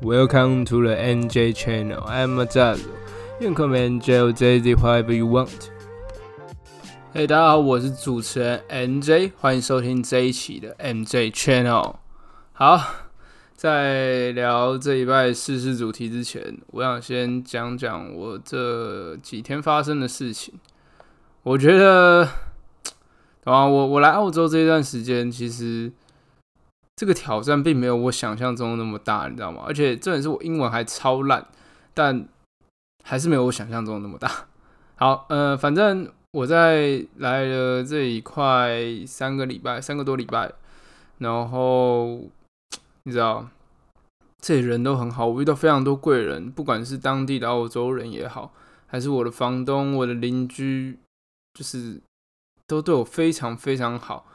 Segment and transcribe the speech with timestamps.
[0.00, 2.04] Welcome to the NJ channel.
[2.06, 2.86] I'm Mazazo.
[3.40, 5.70] You can call me NJ or JZ whatever you want.
[7.12, 11.96] 嘿、大家好，我是主持人 NJ，欢迎收听这一期的 NJ Channel。
[12.52, 12.80] 好，
[13.56, 20.54] 在聊这一拜试事主题之前，我想先讲讲我这几天发生的事情。
[21.42, 22.22] 我觉得，
[23.42, 25.90] 啊，我我来澳洲这一段时间，其实
[26.98, 29.62] 这个挑战并没有我想象中那么大，你知道吗？
[29.64, 31.46] 而且重点是我英文还超烂，
[31.94, 32.26] 但
[33.04, 34.48] 还是没有我想象中那么大。
[34.96, 40.52] 好，呃，反正我在来了这里快三个礼拜，三个多礼拜，
[41.18, 42.24] 然后
[43.04, 43.48] 你知道，
[44.42, 48.52] 这里人都很好，我遇到非常多贵人，不管是当地的澳洲人也好，
[48.88, 50.98] 还是我的房东、我的邻居，
[51.54, 52.00] 就是
[52.66, 54.26] 都对我非常非常好。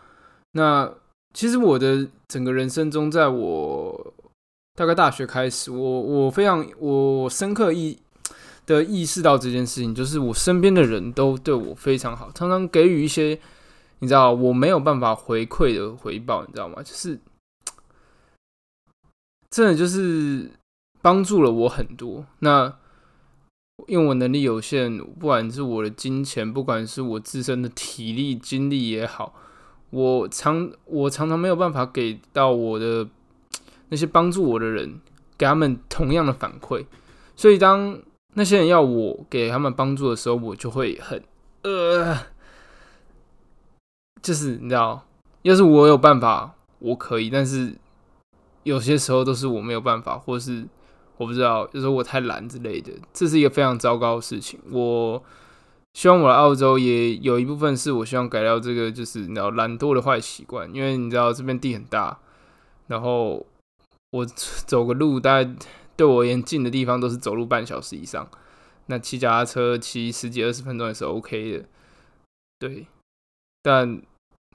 [0.53, 0.89] 那
[1.33, 4.13] 其实我的整个人生中，在我
[4.75, 7.97] 大概大学开始，我我非常我深刻意
[8.65, 13.39] 的意识到这件事情，就是我身边的人都对我非常好，常常给予一些
[13.99, 16.83] 你知道我没有办法回馈的回报，你知道吗？
[16.83, 17.19] 就是
[19.49, 20.51] 真的就是
[21.01, 22.25] 帮助了我很多。
[22.39, 22.73] 那
[23.87, 29.33] 因为我能力有限，不管是我的金钱，不管是我自身的体力、精力也好。
[29.93, 33.07] 我常我常常没有办法给到我的
[33.89, 34.99] 那些帮助我的人，
[35.37, 36.83] 给他们同样的反馈，
[37.35, 37.99] 所以当
[38.33, 41.23] 那些人要我给他们帮助的时候，我就会很
[41.61, 42.17] 呃，
[44.23, 45.05] 就是你知道，
[45.43, 47.75] 要是我有办法，我可以，但是
[48.63, 50.65] 有些时候都是我没有办法，或是
[51.17, 54.59] 我不知道，有时候我太懒之类的，这是一个非常糟糕的事情。
[54.71, 55.23] 我。
[55.93, 62.17] 希望我来澳洲也有一部分是我希望改掉这个，就是你知道懒惰的坏习惯，因为你知道这边地很大，
[62.87, 63.45] 然后
[64.11, 65.55] 我走个路大概
[65.95, 68.27] 对我而言近的地方都是走路半小时以上，
[68.87, 71.65] 那骑脚踏车骑十几二十分钟也是 OK 的，
[72.57, 72.87] 对，
[73.61, 74.01] 但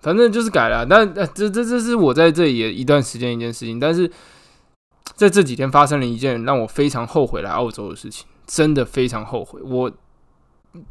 [0.03, 4.11] 反正就是改了，但这这这是我在这里一段时间一件事情，但是
[5.15, 9.93] 在这几天发生了一件让我非常后悔来澳洲的事情，真的非常后悔，我。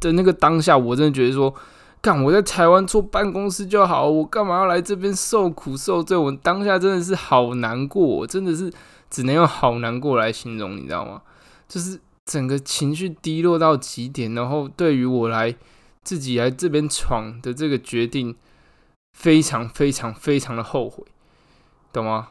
[0.00, 1.54] 的那个当下，我真的觉得说，
[2.00, 6.16] 干我在台湾坐办公室就好，我干嘛要来这边受苦受罪？
[6.16, 8.72] 我当下真的是好难过，真的是
[9.10, 11.22] 只能用好难过来形容，你知道吗？
[11.68, 15.54] 就是整个情绪低落到极点，然后对于我来
[16.02, 18.34] 自己来这边闯的这个决定，
[19.18, 21.04] 非常非常非常的后悔，
[21.92, 22.28] 懂吗？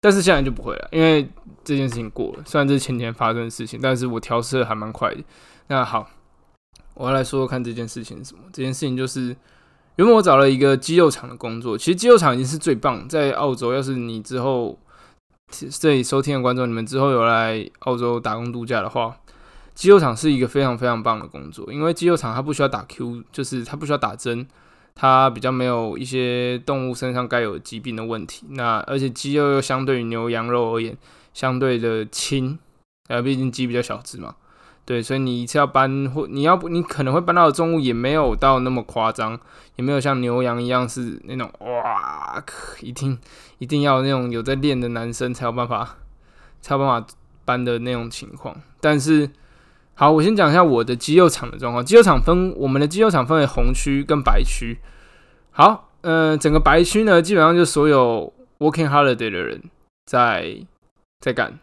[0.00, 1.28] 但是现在就不会了，因为
[1.62, 2.42] 这件事情过了。
[2.44, 5.22] 虽然这是前天发生的事情，但是我调试的还蛮快的。
[5.68, 6.10] 那好。
[6.94, 8.42] 我要来说说看这件事情是什么？
[8.52, 9.36] 这件事情就是，
[9.96, 11.76] 原本我找了一个肌肉厂的工作。
[11.76, 14.78] 其实肌肉厂已经是最棒，在澳洲，要是你之后
[15.50, 19.16] 这里收听的观众，你们之后有来澳洲打工度假的话，
[19.74, 21.72] 肌肉厂是一个非常非常棒的工作。
[21.72, 24.46] 因为肌肉厂它不需要打 Q，就是它不需要打针，
[24.94, 28.46] 它比较没有一些动物身上该有疾病的问题。
[28.50, 30.96] 那而且肌肉又相对于牛羊肉而言，
[31.32, 32.56] 相对的轻，
[33.08, 34.36] 呃，毕竟鸡比较小只嘛。
[34.86, 39.38] 对，所以你一次要搬或你要不你可能会搬到的重物也没有到那么夸张，
[39.76, 42.44] 也没有像牛羊一样是那种哇，
[42.80, 43.18] 一定
[43.58, 45.96] 一定要那种有在练的男生才有办法
[46.60, 47.06] 才有办法
[47.46, 48.54] 搬的那种情况。
[48.80, 49.30] 但是
[49.94, 51.82] 好，我先讲一下我的肌肉场的状况。
[51.82, 54.78] 肌肉场分我们的肌肉场分为红区跟白区。
[55.52, 59.62] 好，嗯，整个白区呢，基本上就所有 working holiday 的人
[60.04, 60.58] 在
[61.20, 61.58] 在干。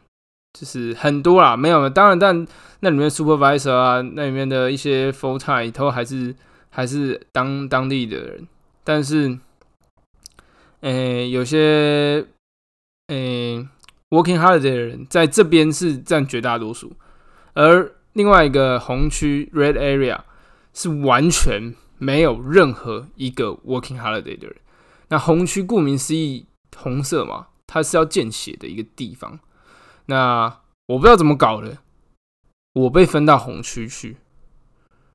[0.54, 2.46] 就是很多啦，没有，当然，但
[2.82, 6.36] 那里面 supervisor 啊，那里面的一些 full time 都还是
[6.70, 8.48] 还是当当地的人，
[8.84, 9.38] 但是，
[10.82, 12.26] 诶，有些
[13.08, 13.66] 诶
[14.10, 16.92] working holiday 的人在这边是占绝大多数，
[17.54, 20.20] 而另外一个红区 red area
[20.74, 24.56] 是完全没有任何一个 working holiday 的人。
[25.08, 26.46] 那红区顾名思义，
[26.76, 29.40] 红色嘛，它是要见血的一个地方。
[30.08, 31.78] 那我不知道怎么搞的，
[32.74, 34.18] 我被分到红区去。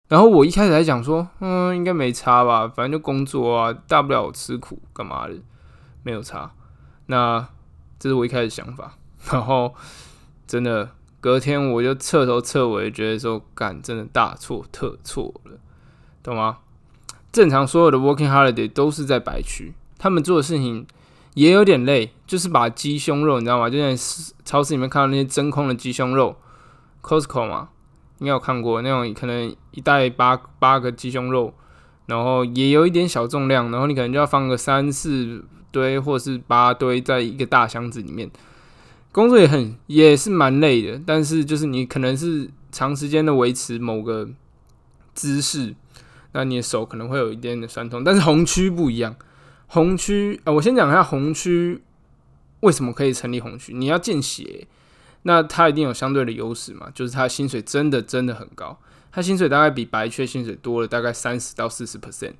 [0.08, 5.34] 然后我一开始还讲说，嗯，应该没差吧，反正就工作啊，大不了我吃苦干嘛的，
[6.02, 6.52] 没有差。
[7.06, 7.48] 那
[7.98, 8.94] 这是我一开始想法。
[9.32, 9.74] 然后
[10.46, 10.90] 真的
[11.20, 15.58] 隔天我就彻头彻尾觉得说，干真的大错特错了，
[16.22, 16.58] 懂吗？
[17.32, 20.86] 正常所有的 working holiday 都是在白区，他们做的事情。
[21.36, 23.68] 也有点累，就是把鸡胸肉，你知道吗？
[23.68, 23.94] 就在
[24.42, 26.34] 超市里面看到那些真空的鸡胸肉
[27.02, 27.68] ，Costco 嘛，
[28.20, 31.52] 应该有看过那种，可能一袋八八个鸡胸肉，
[32.06, 38.30] 然后也有一点小重量，然后你可能就要放个三四堆或是八堆在一个大箱子里面。
[39.12, 44.26] 工作也很也是蛮累的，但是就是你可能是长时间的维持某个
[45.12, 45.74] 姿势，
[46.32, 48.02] 那你的手可能会有一点点酸痛。
[48.02, 49.14] 但是红区不一样，
[49.68, 51.82] 红区啊，我先讲一下红区
[52.60, 53.72] 为什么可以成立红区。
[53.74, 54.66] 你要见血，
[55.22, 58.78] 那他一定有相对的优势嘛，就是他薪水真的真的很高，
[59.10, 62.34] 他薪水大概比白缺薪水多了大概三十到四十 percent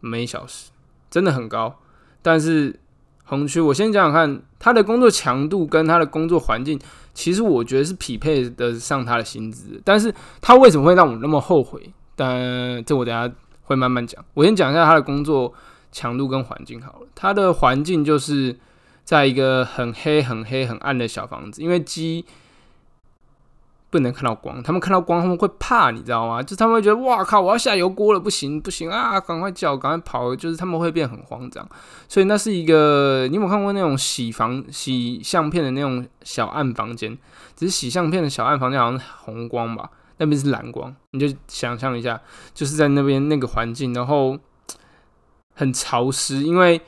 [0.00, 0.70] 每小时，
[1.10, 1.78] 真的很高。
[2.20, 2.78] 但是
[3.24, 6.78] 红区，我先讲讲看，他的工作强度跟他的工作环境，
[7.14, 9.80] 其实我觉得是匹配得上他的薪资。
[9.84, 11.92] 但是他为什么会让我那么后悔？
[12.14, 13.32] 但这我等下
[13.62, 14.22] 会慢慢讲。
[14.34, 15.52] 我先讲一下他的工作
[15.92, 17.06] 强度跟环境好了。
[17.14, 18.58] 它的环境就是
[19.04, 22.24] 在一个很黑、很黑、很暗的小房子，因为鸡。
[23.90, 26.42] 不能看到光，他们看到光他们会怕，你知道吗？
[26.42, 31.68] 就他们会觉得哇靠，我要下油锅了，不行不行啊，赶快叫，赶快跑，就是他们会变很慌张。
[32.08, 37.18] 所以那是一个，你有没有看过那种洗房洗相片的那种小暗房间？
[37.54, 40.96] 只是洗相片的小暗房间好像是红光吧，那边是蓝光。
[41.10, 42.18] 你就想象一下，
[42.54, 44.38] 就是在那边那个环境，然后
[45.54, 46.80] 很潮湿，因为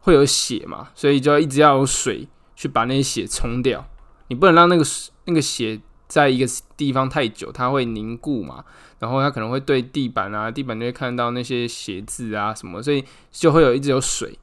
[0.00, 3.86] 会有血嘛，所以就一直要有水去把那些血冲掉。
[4.28, 4.84] 你不能让那个
[5.24, 5.80] 那个血。
[6.10, 8.64] 在一个地方太久，它会凝固嘛，
[8.98, 14.36] 然后它可能会对地板啊，地板就会看到那些写字啊什么，所以就会有一直有水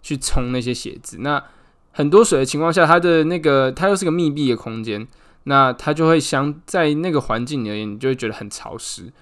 [0.00, 1.18] 去冲那些写字。
[1.18, 1.44] 那
[1.92, 5.06] 很多水的情况下，它的那个它又是个密闭的空间，
[5.44, 9.12] 那它就会相在那个环境而言，你就会觉得很潮湿。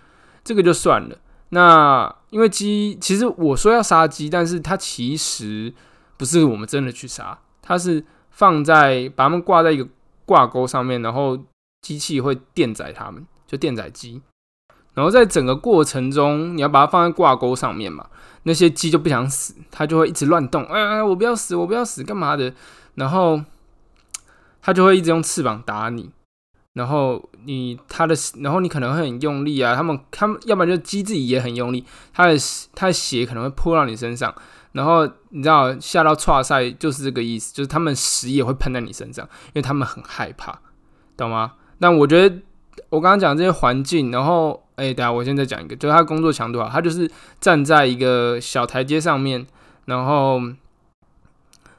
[0.45, 1.19] 这个就算了。
[1.49, 5.73] 那因为鸡，其实我说要杀鸡，但是它其实
[6.17, 9.87] 不是我们真的去杀，它是放在把它们挂在一个
[10.25, 11.39] 挂钩上面，然后。
[11.81, 14.21] 机器会电载它们，就电载机。
[14.95, 18.09] 然后在整个过程中，你要把它放在挂钩上面嘛，
[18.43, 20.65] 那些鸡就不想死，它就会一直乱动。
[20.65, 22.53] 哎哎，我不要死，我不要死，干嘛的？
[22.97, 23.41] 然后
[24.61, 26.11] 它就会一直用翅膀打你。
[26.73, 29.75] 然后你他的，然后你可能会很用力啊。
[29.75, 32.37] 他们他们要不然就鸡自己也很用力，他的
[32.75, 34.35] 他的血可能会泼到你身上。
[34.73, 40.59] 然后你知道下到跨赛就是这个意思，就是他们屎也会喷在你身上，因为他们很害怕，
[41.17, 41.55] 懂吗？
[41.81, 42.43] 但我觉得
[42.91, 47.11] 我刚刚讲这些环境，然后哎，等下我现在讲一个，就是他工作强度啊，他就是
[47.41, 49.47] 站在一个小台阶上面，
[49.87, 50.41] 然后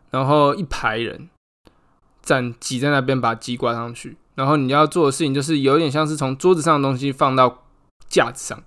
[0.09, 1.29] 然后一排人
[2.29, 7.63] 站挤在那边把鸡挂上去，然后你要做的事情就是有点像是从桌子上的东西放到
[8.07, 8.63] 架子上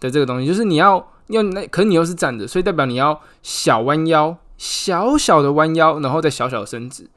[0.00, 7.08] 的这个东西，就是你要要那，可你又是站着，所以代表你要小弯腰，小小的弯腰，然后再小小的伸直。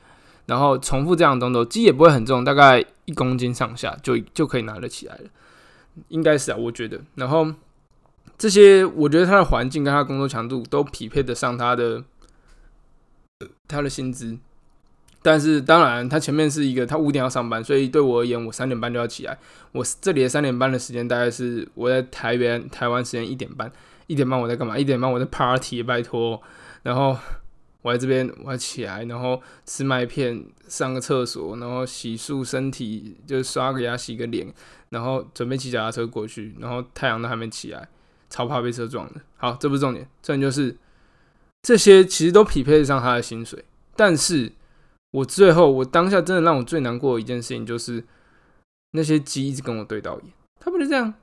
[0.46, 5.24] 然后重复这样的动作，鸡也不会很重，大概一公斤上下就就可以拿得起来了，
[6.10, 7.02] 应该是啊，我觉得。
[7.16, 7.52] 然后
[8.38, 12.04] 这些，我觉得他的环境跟他工作强度都匹配得上他的
[13.68, 14.38] 他的薪资。
[15.22, 19.38] 但是当然，他前面是一个他五点要上班，所以对我而言，我三点半就要起来。
[19.72, 23.72] 我这里的三点半的时间大概是我在台边台湾时间一点半，
[24.08, 24.78] 一点半我在干嘛？
[24.78, 26.42] 一点半我在 party，拜托，
[26.84, 27.18] 然后。
[27.84, 34.52] 我在这边，我要起来，然后吃麦片，上个厕所，然后洗漱身体，就刷个牙，洗个脸，
[34.90, 37.88] 然后准备骑脚踏车过去，然后太阳都还没起来，
[38.30, 39.22] 超怕被车撞的。
[39.38, 40.76] 好，这不是重点，重点就是
[41.62, 43.64] 这些其实都匹配得上他的薪水。
[43.96, 44.52] 但是
[45.12, 48.04] 我最后，我当下真的让我最难过的一件事情就是
[48.92, 51.14] 那些鸡一直跟我对到眼，他们就这样，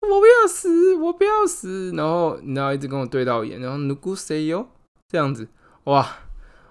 [0.00, 4.68] 我不要死，我不要死，然后你知道一直跟我对到眼，然后 nugu say 哟，
[5.08, 5.48] 这样子。
[5.84, 6.06] 哇！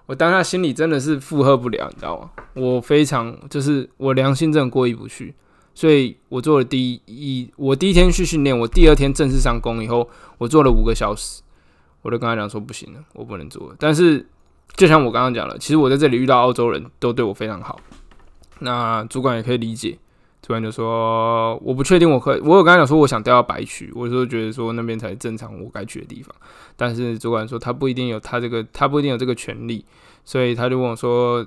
[0.06, 2.30] 我当下心里真的是负荷不了，你知道吗？
[2.54, 5.32] 我非常就是我良心真的过意不去，
[5.72, 11.42] 所以我做了第一，我第一天去训练，我第二天正式上工以后，我做了五个小时，
[12.02, 13.76] 我就跟他讲说不行了，我不能做了。
[13.78, 14.26] 但是
[14.76, 17.78] 就像我刚刚讲了，其实我在这里遇到澳洲人都对我非常好，
[18.60, 19.98] 那主管也可以理解。
[20.42, 22.40] 主管就说：“我不确定，我可以。
[22.40, 26.34] 我有跟他讲说，我想调到白区，我就觉得说那边才是正常我该去的地方。
[26.76, 29.84] 但是主管说他不一定有他这个，他不一定有这个权利，
[30.24, 31.46] 所以他就问我说，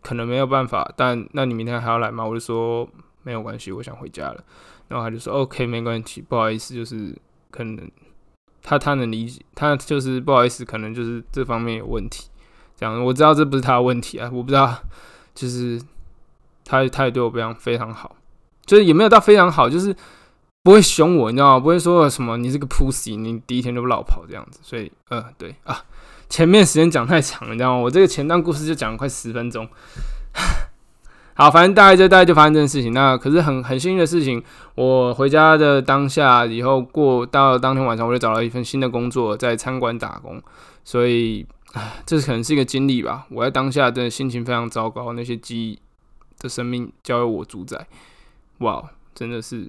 [0.00, 0.90] 可能没有办法。
[0.96, 2.24] 但那你明天还要来吗？
[2.24, 2.88] 我就说
[3.22, 4.42] 没有关系，我想回家了。
[4.88, 7.14] 然后他就说 OK，没关系，不好意思，就是
[7.50, 7.90] 可能
[8.62, 12.28] 他他能理解，他就是不好意思，可能就是这方面有问题。
[12.80, 14.74] 这样我知道这不是他的问题啊，我不知道，
[15.34, 15.78] 就是
[16.64, 18.16] 他他也对我非常非常好。”
[18.66, 19.92] 就是也没有到非常好，就是
[20.62, 21.60] 不会凶我，你知道吗？
[21.60, 24.60] 不会说什么你是个 pussy，你第一天就老跑这样子。
[24.62, 25.82] 所以，呃，对啊，
[26.28, 27.82] 前面时间讲太长了，你知道吗？
[27.82, 29.68] 我这个前段故事就讲了快十分钟。
[31.34, 32.92] 好，反正大概就大概就发生这件事情。
[32.92, 34.40] 那可是很很幸运的事情，
[34.76, 40.40] 我回家的当下以后过到当天晚上，我就找到一份新的工作，在餐馆打工。
[40.84, 43.26] 所以，唉， 这可能是一个经历吧。
[43.30, 45.78] 我在当下真的心情非常糟糕，那些鸡
[46.38, 47.86] 的生命交由我主宰。
[48.58, 49.68] 哇，真的是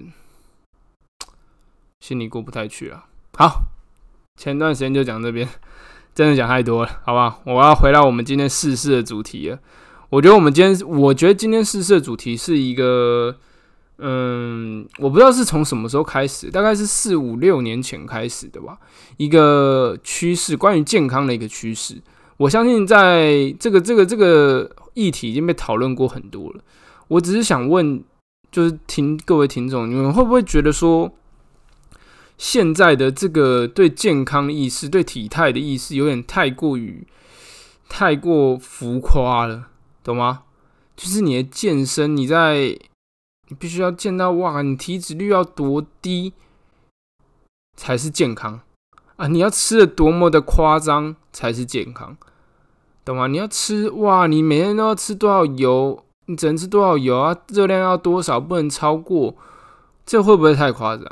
[2.00, 3.06] 心里过不太去啊。
[3.38, 3.62] 好，
[4.36, 5.48] 前段时间就讲这边，
[6.14, 7.38] 真的讲太多了，好吧？
[7.44, 9.58] 我要回到我们今天试试的主题了。
[10.10, 13.38] 我觉得我们今天，我觉得今天试试的主题是一个。
[14.04, 18.76] 嗯，我不知道是从什么时候开始，大概是四五六年前开始的吧。
[19.16, 22.02] 一个趋势，关于健康的一个趋势。
[22.36, 26.60] 我相信在这个这个这个议题已经被讨论过很多了。
[27.06, 28.02] 我只是想问，
[28.50, 31.12] 就是听各位听众，你们会不会觉得说，
[32.36, 37.06] 现在的这个对健康意识、对体态的意识，有点太过于
[37.88, 39.68] 太过浮夸了，
[40.02, 40.42] 懂吗？
[40.96, 42.76] 就是你的健身，你在。
[43.52, 46.32] 你必须要见到哇，你体脂率要多低
[47.76, 48.60] 才是健康
[49.16, 49.28] 啊？
[49.28, 52.16] 你要吃的多么的夸张才是健康，
[53.04, 53.26] 懂吗？
[53.26, 56.02] 你要吃哇，你每天都要吃多少油？
[56.24, 57.36] 你只能吃多少油啊？
[57.48, 58.40] 热量要多少？
[58.40, 59.36] 不能超过？
[60.06, 61.06] 这会不会太夸张？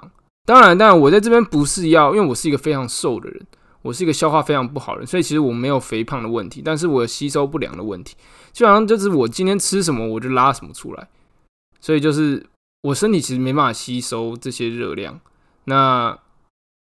[0.47, 3.47] 当然，当然，我在这边不是要，因为我是一个非常瘦的人，
[3.82, 8.16] 我是一个消化非常不好的人，所以其实我没有肥胖的问题，但是我有吸收不良的问题，
[8.52, 11.06] 基本上就是我今天吃什么我就拉什么出来。
[11.80, 12.46] 所以就是
[12.82, 15.20] 我身体其实没办法吸收这些热量，
[15.64, 16.18] 那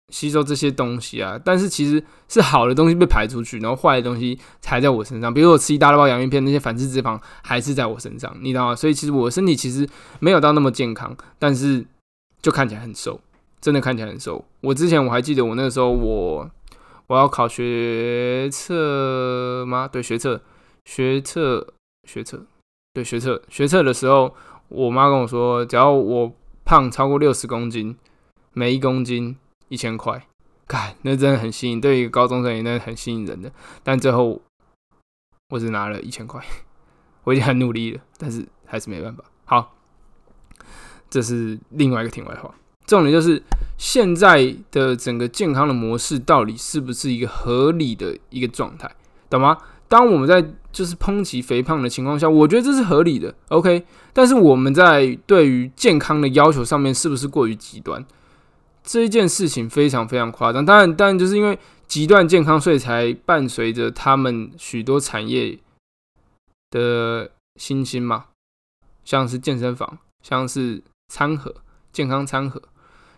[0.09, 5.33] 吸收这些东西啊，但是其实是好的东西被排出去，然后坏的东西才在我身上。
[5.33, 8.75] 比如我吃一大包洋芋片，那些反式脂肪还是在我身上，你知道吗？
[8.75, 9.87] 所以其实我身体其实
[10.19, 11.85] 没有到那么健康，但是
[12.41, 13.19] 就看起来很瘦，
[13.59, 14.45] 真的看起来很瘦。
[14.61, 16.51] 我之前我还记得我那个时候我
[17.07, 19.87] 我要考学测吗？
[19.87, 20.41] 对，学测，
[20.85, 21.73] 学测，
[22.07, 22.45] 学测，
[22.93, 24.35] 对，学测，学测的时候。
[24.73, 26.33] 我妈跟我说，只要我
[26.65, 27.95] 胖超过六十公斤，
[28.53, 29.37] 每一公斤
[29.67, 30.25] 一千块，
[30.67, 33.51] 看那真的很吸引，对一个高中生也那很吸引人的。
[33.83, 34.41] 但最后
[35.49, 36.43] 我只拿了一千块，
[37.23, 39.23] 我已经很努力了，但是还是没办法。
[39.45, 39.75] 好，
[41.07, 42.53] 这是另外一个题外话。
[42.87, 43.41] 重点就是
[43.77, 48.91] 现在的整个健康的模式到底是不是一个合理的一个状态，
[49.29, 49.55] 懂吗？
[49.93, 53.85] 当我们在就是抨击肥胖的情况下，我觉得这是合理的，OK。
[54.11, 58.03] 但是我们在对于健康的要求上面是不是过于极端？
[58.81, 60.65] 这一件事情非常非常夸张。
[60.65, 65.59] 当然，当然就是因为极端健康，所以才伴随着他们许多产业
[66.71, 68.25] 的新兴嘛，
[69.05, 71.53] 像是健身房，像是餐盒、
[71.91, 72.59] 健康餐盒，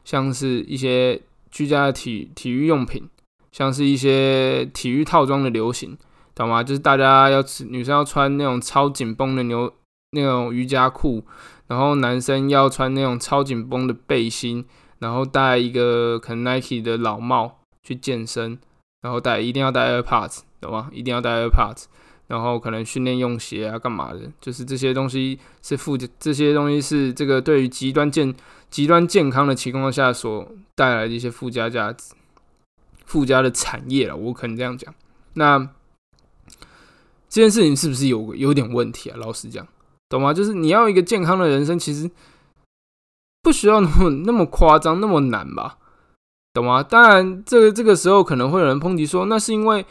[0.04, 3.08] 像是一些居家的体体育用品，
[3.54, 5.98] 像是一些体育套装的流行。
[6.36, 6.62] 懂吗？
[6.62, 9.74] 就是大家要吃，女生要穿那种超紧绷的牛
[10.12, 11.24] 那种瑜伽裤，
[11.68, 14.66] 然后男生要穿那种超紧绷的背心，
[15.00, 18.60] 然后戴一个可能 Nike 的老帽去健身，
[19.02, 20.90] 然后戴一定要戴 AirPods，懂吗？
[20.92, 21.86] 一定要戴 AirPods，
[22.28, 24.30] 然后可能训练用鞋啊，干嘛的？
[24.42, 28.36] 就是这些东西是附加这些东西是这个对于极端健
[28.70, 32.14] 极端健康的情况下所带来的一些附加价值、
[33.06, 34.18] 附加的产业了。
[34.18, 34.94] 我可能这样讲，
[35.36, 35.70] 那。
[37.36, 39.18] 这件事情是不是有有点问题啊？
[39.18, 39.68] 老实讲，
[40.08, 40.34] 懂吗？
[40.34, 42.10] 就是你要一个健康的人生，其实
[43.44, 45.78] 不需要那么那么夸张，那么难吧？
[46.54, 46.82] 懂吗？
[46.82, 49.86] 当然，这个这个时候可能会有人抨击说，那是因为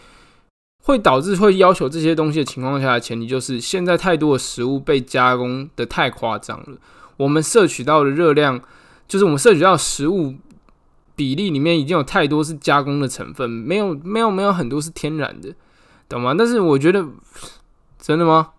[0.84, 6.78] 会导致会要求这些东西的情况下的，前提就是现在太多的食物被加工的太夸张了。
[7.18, 8.58] 我们摄取到的热量，
[9.06, 10.36] 就是我们摄取到食物
[11.14, 15.54] 比例里面已经有太多是加工的成分，没有没有没有很多是天然的。
[16.08, 16.34] 懂吗？
[16.36, 17.04] 但是我觉得，
[17.98, 18.50] 真的吗？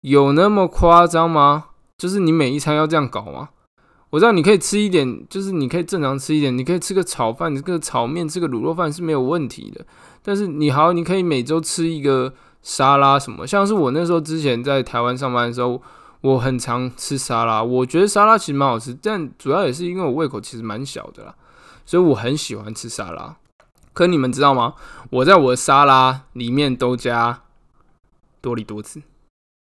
[0.00, 1.66] 有那么夸张吗？
[1.96, 3.48] 就是你每一餐要这样搞吗？
[4.10, 9.84] 我知道你可以吃一点，就是你可以正常吃一点，你可以吃个炒饭，吃个炒面，吃个卤肉饭是没有问题的。
[10.22, 12.32] 但是你好，你可以每周吃一个
[12.62, 13.46] 沙拉什么？
[13.46, 15.82] 像是我那时候之前在台湾上班的时候，
[16.20, 21.34] 我很常吃沙拉，我觉得沙拉其实蛮好吃，但主要也是因为我胃口其实蛮小的啦，
[21.84, 23.36] 所以我很喜欢吃沙拉。
[23.98, 24.74] 可你们知道吗？
[25.10, 27.42] 我在我的沙拉里面都加
[28.40, 29.02] 多利多汁，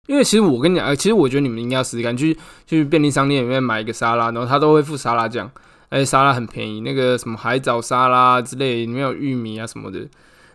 [0.06, 5.50] 因为其实我跟你讲，其实我觉得你们应该要试试看，去去便利商店里面买一个沙拉，然后它都会附沙拉酱，
[5.90, 10.08] 而且沙拉很便宜，那个什么海藻沙拉之类，里面有玉米啊什么的，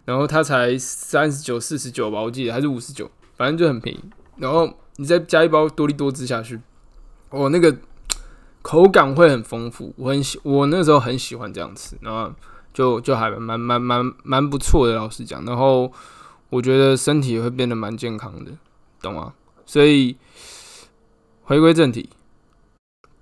[0.04, 4.00] 然后它才三十九、四十九吧，我记得还是五十九，反正就很便宜。
[4.36, 6.60] 然后你再加一包多利多汁下去，
[7.30, 7.76] 哦，那个
[8.62, 12.32] 口感会很丰富，我很喜，我那时候很喜欢这样吃，然后。
[12.72, 15.44] 就就还蛮蛮蛮蛮不错的，老实讲。
[15.44, 15.92] 然后
[16.50, 18.52] 我觉得身体也会变得蛮健康的，
[19.00, 19.34] 懂吗？
[19.64, 20.16] 所以
[21.44, 22.08] 回归正题，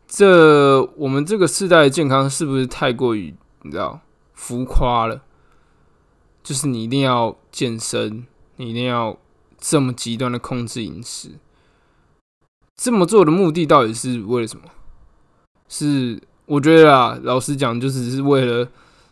[0.06, 4.00] 这我们这个世代的健康是不是太过于你知道
[4.34, 5.22] 浮夸了？
[6.42, 8.26] 就是你一定要健身，
[8.56, 9.18] 你一定要
[9.58, 11.32] 这么极端的控制饮食，
[12.76, 14.64] 这么做的目的到底是为了什么？
[15.68, 18.66] 是我觉得啊，老实讲，就只是为了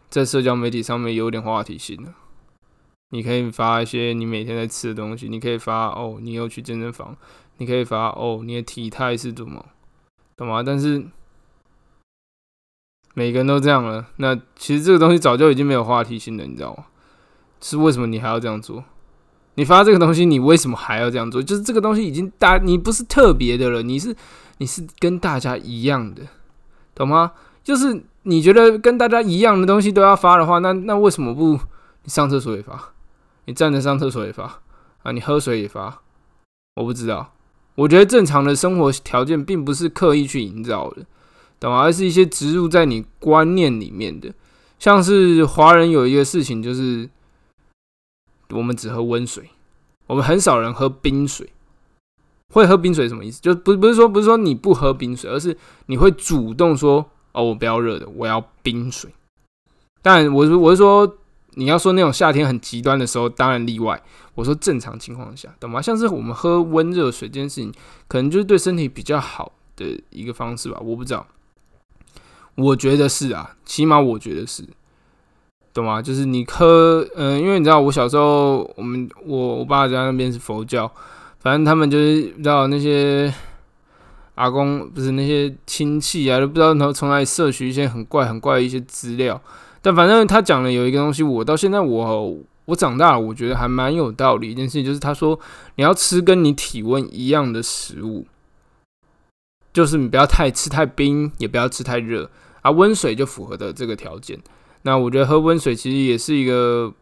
[0.09, 2.12] 在社交媒体上面有点话题性的。
[3.11, 7.17] 你可以发一些你每天在吃的东西，你可以发哦，你又去健身房，
[7.57, 9.65] 你可以发哦，你的体态是怎么，
[10.37, 10.62] 懂吗？
[10.62, 11.07] 但是
[13.15, 16.85] 每个人都这样了，那其实这个东西早就已经没有话题性了，你知道吗？
[17.61, 18.85] 是为什么你还要这样做？
[19.55, 21.43] 你发这个东西，你为什么还要这样做？
[21.43, 24.15] 就是这个东西已经大，你不是特别的了，你是
[24.59, 26.23] 你是跟大家一样的，
[26.95, 27.33] 懂吗？
[27.65, 31.59] 就是你觉得跟大家一样的东西都要发的话，那那为什么不
[32.03, 32.93] 你上厕所也发？
[33.47, 34.61] 你站着上厕所也发
[35.03, 35.13] 啊？
[35.13, 36.03] 你喝水也发？
[36.77, 37.33] 我不知道。
[37.77, 41.07] 我觉得正常的生活条件并不是刻意去营造的，
[41.61, 41.81] 懂吗？
[41.81, 44.35] 而是一些植入在你观念里面的。
[44.79, 47.09] 像是华人有一个事情，就是
[48.51, 49.51] 我们只喝温水，
[50.09, 51.51] 我们很少人喝冰水。
[52.53, 53.41] 会喝冰水什么意思？
[53.41, 55.57] 就不不是说不是说你不喝冰水，而是
[55.87, 59.11] 你会主动说哦，我不要热的，我要冰水。
[60.02, 61.16] 但我是我是说。
[61.54, 64.00] 你要说那种夏天很极端的时候，当然例外。
[64.37, 65.83] 我说正常情况下，懂吗？
[65.83, 67.73] 像是我们喝温热水这件事情，
[68.07, 70.78] 可能就是对身体比较好的一个方式吧。
[70.80, 71.26] 我不知道，
[72.54, 74.62] 我觉得是啊，起码我觉得是，
[75.75, 76.00] 懂吗？
[76.00, 80.88] 就是你喝，嗯，因为你知道，我小时候，我们我我爸家那边是佛教，
[81.40, 83.35] 反正他们就是知道那些
[84.38, 89.40] 阿公不是那些亲戚啊，都不知道从从哪里摄取一些很怪很怪的一些资料。
[89.83, 94.52] 但反正他讲了有一个东西，我到现在我我长大了，我觉得还蛮有道理。
[94.52, 95.38] 一件事情就是他说
[95.75, 98.26] 你要吃跟你体温一样的食物，
[99.73, 102.30] 就是你不要太吃太冰，也不要吃太热
[102.62, 102.71] 啊。
[102.71, 104.38] 温水就符合的这个条件。
[104.83, 106.92] 那我觉得喝温水其实也是一个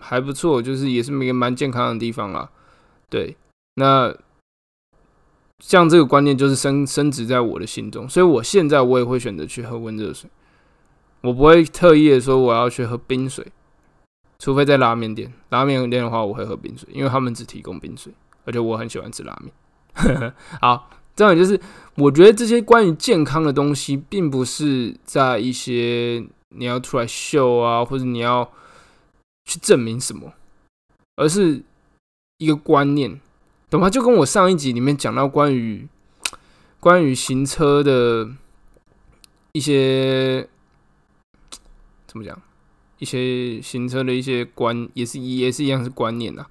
[0.00, 2.48] 还不错，就是也是一个蛮健康的地方啦。
[3.08, 3.36] 对，
[3.74, 4.12] 那
[5.60, 10.28] 像这个观念就是升升值在我的心中，所以我现在我也会选择去喝温热水。
[11.20, 13.46] 我不会特意的说我要去喝冰水，
[14.38, 15.30] 除非在拉面店。
[15.50, 18.10] 拉面店的话，我会喝冰水，因为他们只提供冰水，
[18.46, 20.32] 而且我很喜欢吃拉面。
[20.62, 21.60] 好，这样就是，
[21.96, 28.50] 我觉得这些关于健康的东西，并不是在一些你要出来秀啊，或者你要
[29.44, 30.32] 去证明什么，
[31.16, 31.62] 而是
[32.38, 33.20] 一个观念，
[33.70, 33.88] 懂吗？
[33.88, 35.88] 就跟我上一集里面讲到关于
[36.80, 38.28] 关于行车的
[39.52, 40.48] 一些。
[42.06, 42.36] 怎么讲？
[42.98, 46.44] 一些行车的一些观也是也是一样是观念呐，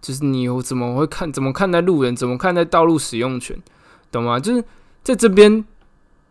[0.00, 3.56] 就是你有怎么会看怎么看待路人，怎么看待道路使用权，
[4.10, 4.40] 懂吗？
[4.40, 4.64] 就是
[5.04, 5.64] 在这边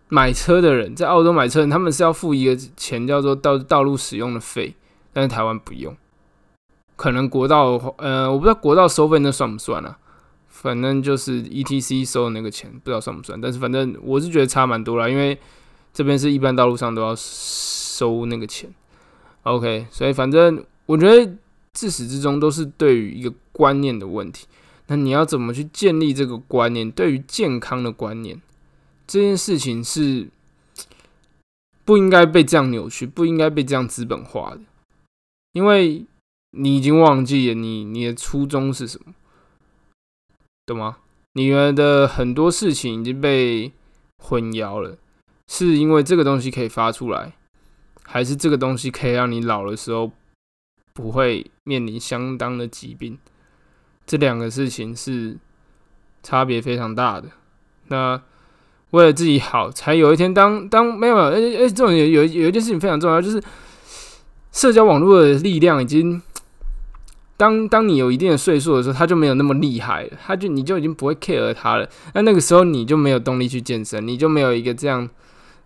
[0.10, 4.75] 买车的人，在澳洲买车人，他们是要付一个钱叫做道道路使用的费，
[5.13, 5.95] 但是台湾不用。
[6.97, 9.97] 可能国道呃，我不知道国道收费那算不算啊？
[10.52, 13.42] 反正就是 E T C 收的那个钱，不知道算不算。
[13.42, 15.36] 但是反正我是觉得差蛮多啦，因为
[15.92, 17.16] 这边是一般道路上都要。
[18.02, 18.68] 收那个钱
[19.44, 21.38] ，OK，所以反正我觉得
[21.74, 24.48] 自始至终都是对于一个观念的问题。
[24.88, 26.90] 那你要怎么去建立这个观念？
[26.90, 28.42] 对于健康的观念，
[29.06, 30.30] 这件事情是
[31.86, 34.62] 不应该被这样扭曲，不应该被这样资本化的。
[35.54, 36.04] 因为
[36.58, 39.14] 你已经忘记了你你的初衷是什么，
[40.72, 40.98] 懂吗？
[41.34, 43.72] 你们的很多事情已经被
[44.18, 44.98] 混淆了，
[45.48, 47.34] 是因为这个东西可以发出来。
[48.04, 50.12] 还是这个东西可以让你老的时候
[50.94, 53.18] 不会面临相当的疾病，
[54.06, 55.38] 这两个事情是
[56.22, 57.30] 差别非常大的。
[57.88, 58.22] 那
[58.90, 63.42] 为了自己好，才有一天当当没有没有，而且而且这种有有有一件事情非常重要，就是
[64.52, 66.22] 社交网络的力量已经
[67.41, 71.89] 当当你有一定的岁数的时候，他就没有那么厉害了，他就你就已经不会 care 他了。
[72.13, 75.10] 那那个时候你就没有动力去健身，你就没有一个这样。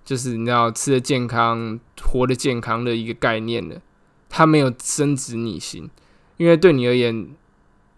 [0.05, 3.81] 就是你要吃的健康、活的健康的一个概念了，
[4.29, 5.89] 他没有升值逆行，
[6.37, 7.27] 因为对你而言，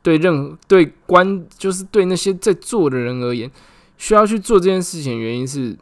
[0.01, 3.51] 对任对观就是对那些在做的人而言，
[3.97, 5.77] 需要去做这件事情，原因是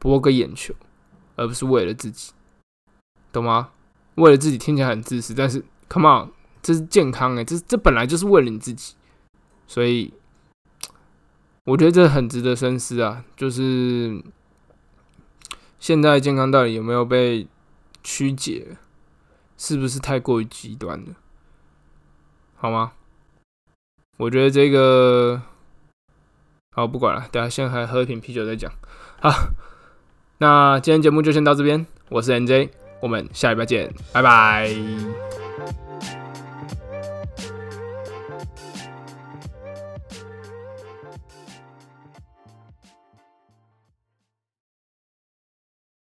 [0.00, 0.74] 博个眼球，
[1.36, 2.32] 而不是为了自己，
[3.32, 3.68] 懂吗？
[4.16, 6.28] 为了自己听起来很自私，但是 come on，
[6.64, 8.94] 这是健康诶，这这本来就是为了你自己，
[9.68, 10.12] 所以
[11.66, 14.20] 我觉得这很值得深思啊，就是。
[15.80, 17.46] 现在健康到底有没有被
[18.02, 18.78] 曲解？
[19.58, 21.14] 是不是太过于极端了？
[22.56, 22.92] 好吗？
[24.16, 25.42] 我觉得这个
[26.72, 28.72] 好不管了，等下先还喝一瓶啤酒再讲。
[29.20, 29.30] 好，
[30.38, 31.86] 那今天节目就先到这边。
[32.08, 32.70] 我是 NJ，
[33.02, 35.43] 我们下礼拜见，拜拜。